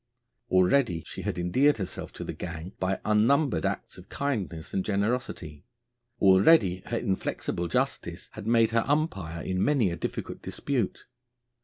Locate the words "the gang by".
2.23-2.99